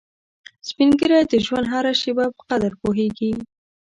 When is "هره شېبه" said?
1.73-2.25